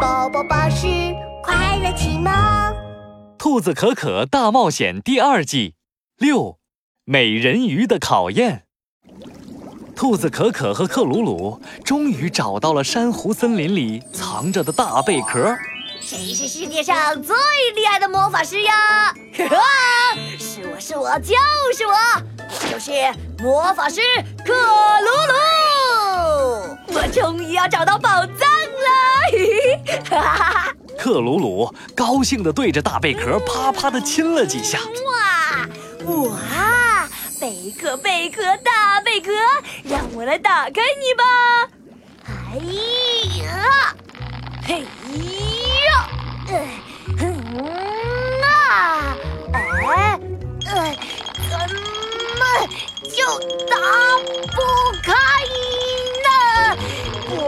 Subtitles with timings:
[0.00, 0.86] 宝宝巴士
[1.42, 2.32] 快乐启蒙，
[3.38, 5.74] 《兔子可可大冒险》第二季
[6.18, 6.58] 六，
[7.04, 8.64] 美人鱼的考验。
[9.94, 15.56] 兔子可可和克鲁鲁终于找到了珊瑚森林里藏着的大贝壳。
[16.00, 17.34] 谁是世界上最
[17.74, 18.74] 厉害的魔法师呀？
[19.32, 19.56] 哈哈，
[20.38, 21.34] 是我是我就
[21.74, 21.94] 是我，
[22.70, 22.92] 就是
[23.42, 24.00] 魔法师
[24.44, 25.32] 克鲁鲁。
[26.88, 28.85] 我终于要找到宝藏了！
[31.06, 31.12] 哈哈哈！
[31.12, 34.80] 克鲁鲁高兴地对着大贝壳啪啪地亲了几下。
[35.06, 35.64] 哇
[36.12, 37.08] 哇！
[37.40, 39.30] 贝壳贝壳大贝壳，
[39.84, 41.22] 让我来打开你吧！
[42.26, 42.56] 哎
[43.40, 43.94] 呀，
[44.66, 46.08] 嘿呀，
[46.48, 47.22] 嗯
[48.42, 49.16] 啊，
[49.52, 50.18] 哎，
[51.48, 51.52] 怎
[52.36, 52.42] 么
[53.14, 53.16] 就
[53.68, 53.76] 打
[54.56, 54.58] 不
[55.04, 55.12] 开
[56.24, 56.28] 呢？
[57.30, 57.46] 我，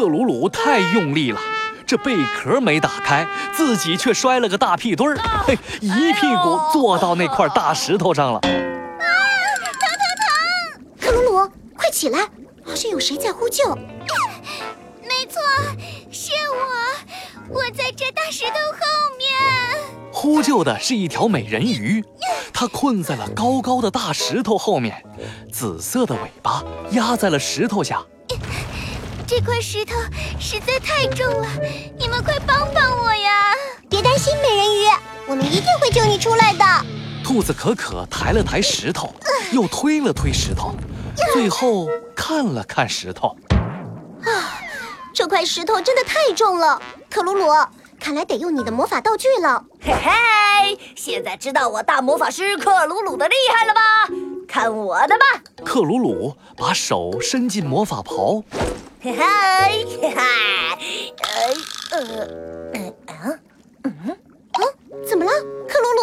[0.00, 1.38] 克鲁鲁太用力了，
[1.86, 8.38] 这贝壳没打开，自己却摔了个大屁墩儿，嘿，一屁股坐到那块大石头上了。
[8.38, 12.20] 啊，疼疼疼克鲁鲁，快起来！
[12.64, 13.74] 好像有谁在呼救。
[15.02, 15.38] 没错，
[16.10, 19.28] 是我，我在这大石头后面。
[20.10, 22.02] 呼救的是一条美人鱼，
[22.54, 25.04] 它困在了高高的大石头后面，
[25.52, 28.02] 紫色的尾巴压在了石头下。
[29.30, 29.94] 这块石头
[30.40, 31.46] 实在太重了，
[31.96, 33.54] 你们快帮帮我呀！
[33.88, 34.88] 别担心，美人鱼，
[35.24, 36.64] 我们一定会救你出来的。
[37.22, 39.14] 兔子可可抬了抬石头，
[39.52, 40.74] 又推了推石头，
[41.32, 43.28] 最后看了看石头。
[44.24, 44.58] 啊
[45.14, 47.46] 这块石头真的太重了，克鲁鲁，
[48.00, 49.64] 看来得用你的魔法道具了。
[49.80, 53.80] 嘿嘿，现在知道我大魔法师克鲁鲁的厉害了吧？
[54.48, 55.24] 看我的吧！
[55.64, 58.42] 克鲁鲁把手伸进魔法袍，
[59.02, 59.24] 嘿嘿
[60.02, 60.12] 嘿，
[61.90, 62.92] 呃呃
[63.82, 63.90] 呃
[64.52, 64.60] 啊
[65.08, 65.30] 怎么了，
[65.66, 66.02] 克鲁鲁？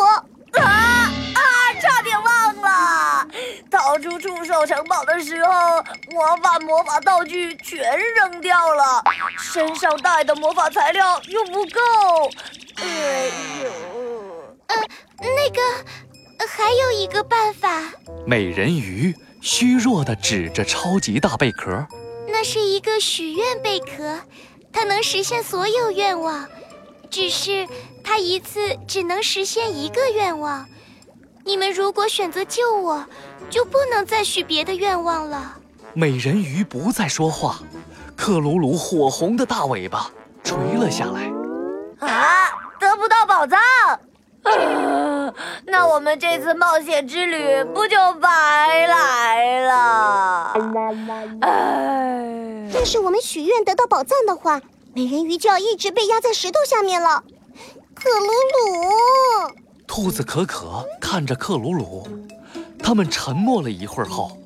[0.59, 1.43] 啊啊！
[1.79, 3.27] 差点忘了，
[3.69, 5.75] 逃出触手城堡的时候，
[6.15, 9.03] 我把魔法道具全扔掉了，
[9.37, 11.79] 身上带的魔法材料又不够。
[12.77, 13.29] 哎
[13.63, 13.69] 呦！
[14.69, 14.75] 呃，
[15.19, 15.61] 那个，
[16.47, 17.69] 还有一个办法，
[18.25, 21.85] 美人鱼虚弱地指着超级大贝壳。
[22.39, 24.21] 那是一个许愿贝壳，
[24.71, 26.47] 它能实现所有愿望，
[27.09, 27.67] 只是
[28.03, 30.63] 它一次只能实现一个愿望。
[31.43, 33.03] 你们如果选择救我，
[33.49, 35.57] 就不能再许别的愿望了。
[35.95, 37.59] 美人鱼不再说话，
[38.15, 40.11] 克鲁鲁火红的大尾巴
[40.43, 41.23] 垂了下来。
[42.07, 43.59] 啊，得不到宝藏，
[44.43, 45.33] 啊，
[45.69, 50.53] 那我们这次冒险之旅不就白来了？
[51.41, 54.61] 哎，要是我们许愿得到宝藏的话，
[54.93, 57.21] 美人鱼就要一直被压在石头下面了。
[57.93, 59.51] 克鲁鲁，
[59.85, 62.07] 兔子可可看着克鲁鲁，
[62.81, 64.37] 他们沉默了一会儿后，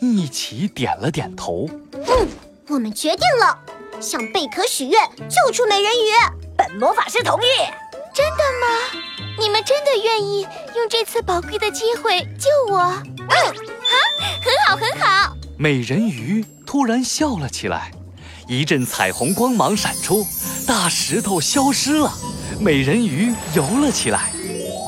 [0.00, 1.68] 一起点了点头。
[1.92, 2.28] 嗯，
[2.68, 3.58] 我们决定了，
[4.00, 6.08] 向贝壳许愿，救出美人鱼。
[6.56, 7.46] 本魔法师同意。
[8.12, 8.66] 真的吗？
[9.38, 10.42] 你们真的愿意
[10.74, 12.78] 用这次宝贵的机会救我？
[12.78, 13.94] 嗯，啊，
[14.42, 15.36] 很好，很好。
[15.56, 17.90] 美人鱼突然笑了起来，
[18.46, 20.26] 一阵彩虹光芒闪出，
[20.66, 22.12] 大石头消失了，
[22.58, 24.30] 美人鱼游了起来。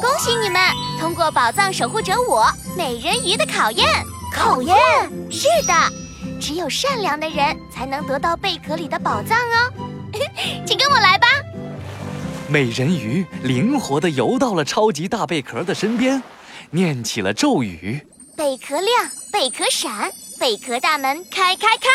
[0.01, 0.61] 恭喜你们
[0.99, 3.87] 通过宝藏守护者我美人鱼的考验。
[4.35, 4.77] 考验？
[5.31, 5.75] 是的，
[6.41, 9.73] 只有善良的人才能得到贝壳里的宝藏哦。
[12.53, 16.23] 美人鱼灵活地游到了超级大贝壳的身边，
[16.71, 18.07] 念起了咒语。
[18.37, 21.89] 贝壳亮，贝壳闪，贝壳大门开开开。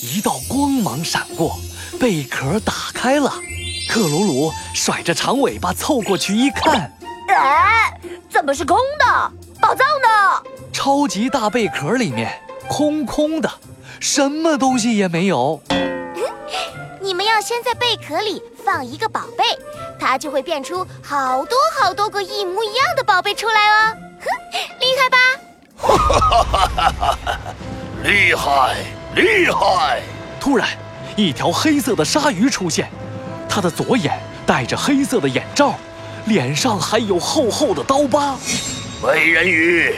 [0.00, 1.58] 一道光芒闪过，
[2.00, 3.30] 贝壳打开了。
[3.86, 6.90] 克鲁鲁甩着长尾巴凑过去一看，
[7.28, 8.00] 哎，
[8.30, 9.32] 怎么是空的？
[9.60, 10.42] 宝藏呢？
[10.72, 12.32] 超级大贝壳里面
[12.66, 13.50] 空空的，
[14.00, 15.62] 什么东西也没有。
[17.38, 19.44] 要先在贝壳里放一个宝贝，
[19.96, 23.96] 它就会变出好多好多个一模一样的宝贝出来哦。
[24.18, 24.26] 哼，
[24.82, 25.08] 厉害
[26.98, 27.46] 吧？
[28.02, 28.78] 厉害，
[29.14, 30.02] 厉害！
[30.40, 30.68] 突然，
[31.14, 32.90] 一条黑色的鲨鱼出现，
[33.48, 35.74] 它的左眼戴着黑色的眼罩，
[36.26, 38.36] 脸上还有厚厚的刀疤。
[39.00, 39.94] 美人鱼，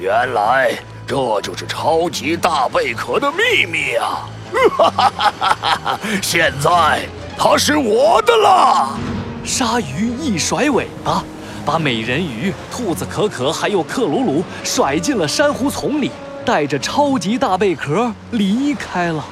[0.00, 0.72] 原来
[1.06, 4.26] 这就是超级大贝壳的秘密啊！
[4.76, 6.00] 哈哈哈哈哈！
[6.22, 8.98] 现在它是我的了。
[9.44, 11.24] 鲨鱼一甩尾巴，
[11.64, 16.10] 把美人鱼、兔子可可还有克鲁鲁甩进了珊瑚丛里，
[16.44, 19.24] 带着超级大贝壳离开了。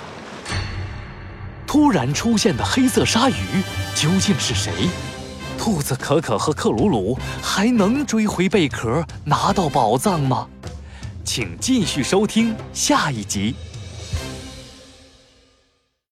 [1.67, 3.63] 突然出现的黑色鲨鱼
[3.95, 4.73] 究竟是谁？
[5.59, 10.47] 兔子可可和克鲁鲁还能追回贝壳，拿到宝藏吗？
[11.25, 13.55] 请继续收听下一集。